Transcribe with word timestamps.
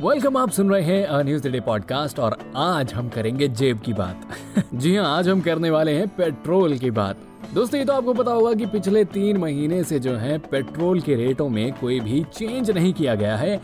Welcome 0.00 0.36
आप 0.36 0.50
सुन 0.50 0.70
रहे 0.70 0.82
हैं 0.82 1.24
न्यूज़ 1.24 1.48
डे 1.48 1.60
पॉडकास्ट 1.60 2.18
और 2.18 2.52
आज 2.56 2.94
हम 2.94 3.08
करेंगे 3.08 3.48
जेब 3.48 3.80
की 3.80 3.92
बात। 3.92 4.28
जी 4.74 4.96
हाँ 4.96 5.18
आज 5.18 5.28
हम 5.28 5.40
करने 5.40 5.70
वाले 5.70 5.92
हैं 5.92 6.08
पेट्रोल 6.08 6.78
की 6.78 6.90
बात। 6.90 7.16
दोस्तों, 7.54 7.80
ये 7.80 7.86
तो 7.86 7.92
आपको 7.92 8.14
पता 8.14 8.32
होगा 8.32 8.52
कि 8.54 8.66
पिछले 8.66 9.04
तीन 9.04 9.36
महीने 9.36 9.84
से 9.84 9.98
जो 9.98 10.16
है, 10.16 10.38
पेट्रोल 10.38 11.00
के 11.00 11.14
रेटों 11.14 11.48
में 11.48 11.72
कोई 11.72 12.00
भी 12.00 12.24
चेंज 12.24 12.70
नहीं 12.70 12.92
किया 12.92 13.14
गया 13.14 13.36
है। 13.36 13.60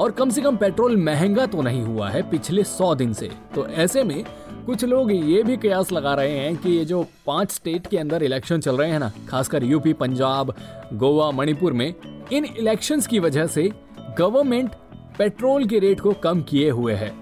और 0.00 0.10
कम 0.10 0.30
से 0.30 0.42
कम 0.42 0.56
पेट्रोल 0.56 0.96
महँगा 0.96 1.46
तो 1.46 1.62
नहीं 1.62 1.82
हुआ 1.82 2.08
है 2.10 2.22
पिछले 2.30 2.64
सौ 2.64 2.94
दिन 2.94 3.12
से। 3.12 3.30
तो 3.54 3.66
ऐसे 3.66 4.02
में 4.04 4.24
कुछ 4.66 4.84
लोग 4.84 5.12
ये 5.12 5.42
भी 5.42 5.56
कयास 5.56 5.92
लगा 5.92 6.14
रहे 6.14 6.38
हैं 6.38 6.56
कि 6.56 6.70
ये 6.70 6.84
जो 6.84 7.02
पाँच 7.26 7.50
स्टेट 7.50 7.86
के 7.86 7.98
अंदर 7.98 8.22
इलेक्शन 8.22 8.60
चल 8.60 8.76
रहे 8.76 8.90
हैं 8.90 8.98
ना, 8.98 9.10
खासकर 9.28 9.64
यूपी, 9.64 9.92
पंजाब, 9.92 10.54
गोवा, 10.94 11.30
मणिपुर 11.30 11.72
में, 11.72 11.94
इन 12.32 12.44
इलेक्शंस 12.44 13.06
की 13.06 13.18
वजह 13.18 13.46
से 13.46 13.70
गवर्नमेंट 14.18 14.70
पेट्रोल 15.18 15.66
के 15.66 15.78
रेट 15.78 16.00
को 16.00 16.12
कम 16.22 16.42
किए 16.42 16.70
हुए 16.70 16.94
है। 16.94 17.12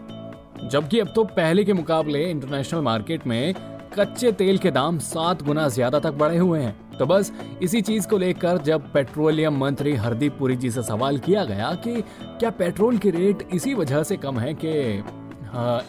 जबकि 0.63 0.99
अब 1.01 1.13
तो 1.15 1.25
पहले 1.27 1.65
के 1.65 1.73
मुकाबले 1.73 2.25
इंटरनेशनल 2.31 2.81
मार्केट 2.81 3.27
में 3.27 3.55
कच्चे 3.99 4.33
तेल 4.33 4.59
के 4.59 4.71
दाम 4.71 4.99
सात 4.99 5.43
गुना 5.43 5.69
ज़्यादा 5.69 5.99
तक 5.99 6.13
बढ़े 6.15 6.39
हुए 6.39 6.61
हैं। 6.61 6.77
तो 6.99 7.07
बस 7.07 7.33
इसी 7.63 7.81
चीज़ 7.81 8.09
को 8.09 8.19
लेकर 8.19 8.59
जब 8.59 8.93
पेट्रोलियम 8.93 9.59
मंत्री 9.59 9.95
हरदीप 9.95 10.37
पुरी 10.39 10.57
जी 10.57 10.71
से 10.71 10.83
सवाल 10.83 11.19
किया 11.19 11.45
गया 11.45 11.73
कि 11.85 12.01
क्या 12.25 12.51
पेट्रोल 12.51 12.99
की 12.99 13.11
रेट 13.11 13.49
इसी 13.55 13.75
वजह 13.75 14.03
से 14.03 14.17
कम 14.17 14.39
है 14.39 14.55
कि 14.55 14.71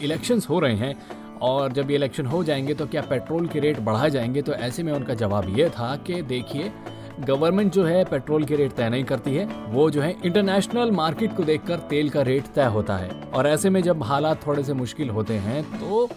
इलेक्शंस 0.05 0.49
हो 0.49 0.59
रहे 0.59 0.75
हैं 0.75 0.95
और 1.41 1.71
जब 1.71 1.89
ये 1.89 1.95
इलेक्शन 1.95 2.25
हो 2.25 2.43
जाएँगे 2.43 2.73
तो 2.73 2.85
क्या 2.85 3.01
पेट्रोल 3.01 3.47
के 3.47 3.59
रेट 3.59 3.79
बढ़ाए 3.79 4.09
जाएँगे? 4.09 4.41
तो 4.41 4.53
ऐसे 4.53 4.83
में 4.83 4.91
उनका 4.93 5.13
जवाब 5.13 5.57
ये 5.57 5.69
था 5.69 5.95
कि 5.95 6.21
देखिए, 6.21 6.71
गवर्नमेंट 7.19 7.71
जो 7.73 7.83
है 7.83 8.03
पेट्रोल 8.05 8.43
के 8.43 8.55
रेट 8.55 8.71
तय 8.71 8.89
नहीं 8.89 9.03
करती 9.03 9.35
है, 9.35 9.45
वो 9.69 9.89
जो 9.89 10.01
है 10.01 10.15
इंटरनेशनल 10.25 10.91
मार्केट 10.91 11.35
को 11.37 11.43
देखकर 11.43 11.77
तेल 11.89 12.09
का 12.09 12.21
रेट 12.21 12.47
तय 12.55 12.65
होता 12.65 12.97
है। 12.97 13.09
और 13.33 13.47
ऐसे 13.47 13.69
में 13.69 13.81
जब 13.83 14.03
हालात 14.03 14.45
थोड़े 14.47 14.63
से 14.63 14.73
मुश्किल 14.73 15.09
होते 15.09 15.33
हैं 15.33 15.63
तो 15.79 16.07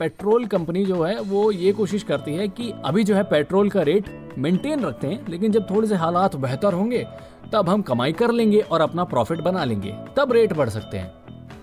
पेट्रोल 0.00 0.44
कंपनी 0.46 0.84
जो 0.84 1.02
है, 1.02 1.20
वो 1.20 1.50
ये 1.52 1.72
कोशिश 1.72 2.02
करती 2.02 2.34
है 2.34 2.46
कि 2.48 2.72
अभी 2.84 3.02
जो 3.04 3.14
है 3.14 3.22
पेट्रोल 3.24 3.70
का 3.70 3.82
रेट 3.82 4.04
मेंटेन 4.38 4.80
रखते 4.80 5.06
हैं, 5.06 5.26
लेकिन 5.28 5.52
जब 5.52 5.68
थोड़े 5.70 5.88
से 5.88 5.94
हालात 5.94 6.36
बेहतर 6.38 6.72
होंगे, 6.72 7.06
तब 7.52 7.68
हम 7.68 7.82
कमाई 7.82 8.12
कर 8.12 8.30
लेंगे 8.32 8.60
और 8.60 8.80
अपना 8.80 9.04
प्रॉफिट 9.06 9.40
बना 9.40 9.64
लेंगे, 9.64 9.92
तब 10.16 10.32
रेट 10.32 10.52
बढ़ 10.52 10.68
सकते 10.68 10.98
हैं। 10.98 11.18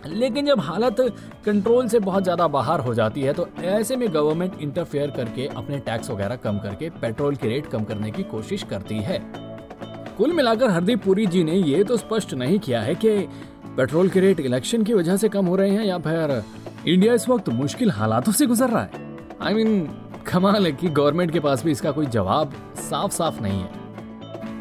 लेकिन 0.09 0.45
जब 0.45 0.59
हालत 0.59 0.95
कंट्रोल 1.45 1.87
से 1.87 1.99
बहुत 1.99 2.23
ज़्यादा 2.23 2.47
बाहर 2.49 2.79
हो 2.79 2.93
जाती 2.93 3.21
है 3.21 3.33
तो 3.33 3.47
ऐसे 3.65 3.95
में 3.95 4.07
गवर्नमेंट 4.13 4.61
इंटरफेयर 4.61 5.11
करके 5.11 5.47
अपने 5.47 5.79
टैक्स 5.79 6.09
वगैरह 6.09 6.35
कम 6.35 6.59
करके 6.59 6.89
पेट्रोल 7.01 7.35
के 7.35 7.47
रेट 7.47 7.67
कम 7.67 7.83
करने 7.83 8.11
की 8.11 8.23
कोशिश 8.25 8.63
करती 8.63 8.97
है। 8.99 9.19
कुल 10.17 10.33
मिलाकर 10.33 10.69
हरदीप 10.69 11.03
पुरी 11.03 11.25
जी 11.25 11.43
ने 11.43 11.53
ये 11.53 11.83
तो 11.83 11.97
स्पष्ट 11.97 12.33
नहीं 12.35 12.59
किया 12.59 12.81
है 12.81 12.95
कि 12.95 13.17
पेट्रोल 13.77 14.09
के 14.09 14.19
रेट 14.19 14.39
इलेक्शन 14.39 14.83
की 14.83 14.93
वजह 14.93 15.17
से 15.17 15.29
कम 15.29 15.45
हो 15.45 15.55
रहे 15.55 15.71
हैं 15.71 15.85
या 15.85 15.97
फिर 15.99 16.41
इंडिया 16.87 17.13
इस 17.13 17.29
वक्त 17.29 17.49
मुश्किल 17.49 17.91
हालातों 17.91 18.31
से 18.31 18.45
गुजर 18.45 18.69
रहा 18.69 18.81
है। 18.81 18.89
आई 19.41 19.53
I 19.53 19.55
मीन 19.55 19.87
mean, 19.87 20.29
कमाल 20.31 20.65
है 20.65 20.71
कि 20.71 20.87
गवर्नमेंट 20.87 21.31
के 21.31 21.39
पास 21.39 21.63
भी 21.63 21.71
इसका 21.71 21.91
कोई 21.91 22.05
जवाब 22.05 22.53
साफ़ 22.75 23.11
साफ़ 23.11 23.41
नहीं 23.41 23.61
है। 23.61 23.71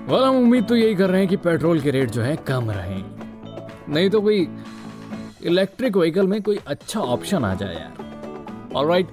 Well, 0.06 0.22
हम 0.22 0.36
उम्मीद 0.36 0.64
तो 0.64 0.76
यही 0.76 0.94
कर 0.94 1.10
रहे 1.10 1.20
हैं 1.20 1.28
कि 1.28 1.36
पेट्रोल 1.36 1.80
के 1.80 1.90
रेट 1.90 2.10
जो 2.10 2.22
है 2.22 2.36
कम 2.36 2.70
रहे। 2.70 3.02
नहीं 3.92 4.10
तो 4.10 4.20
कोई 4.20 4.48
इलेक्ट्रिक 5.44 5.96
व्हीकल 5.96 6.26
में 6.26 6.42
कोई 6.42 6.58
अच्छा 6.66 7.00
ऑप्शन 7.00 7.44
आ 7.44 7.54
जाए 7.54 7.74
यार। 7.74 8.72
ऑलराइट 8.76 9.08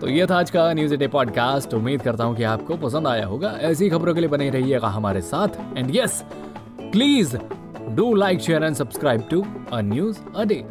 तो 0.00 0.08
ये 0.08 0.26
था 0.26 0.38
आज 0.38 0.50
का 0.50 0.72
न्यूज़ 0.72 0.94
डे 0.94 1.08
पॉडकास्ट 1.08 1.74
उम्मीद 1.74 2.02
करता 2.02 2.24
हूँ 2.24 2.36
कि 2.36 2.42
आपको 2.42 2.76
पसंद 2.76 3.06
आया 3.06 3.26
होगा। 3.26 3.50
ऐसी 3.50 3.90
खबरों 3.90 4.14
के 4.14 4.20
लिए 4.20 4.28
बने 4.28 4.50
रहिएगा 4.50 4.88
हमारे 4.88 5.20
साथ। 5.20 5.48
And 5.78 5.96
yes 5.96 6.24
please 6.80 7.36
do 7.88 8.14
like 8.14 8.40
share 8.40 8.64
and 8.64 8.74
subscribe 8.74 9.28
to 9.30 9.46
a 9.72 9.80
news 9.80 10.18
a 10.36 10.44
day 10.44 10.64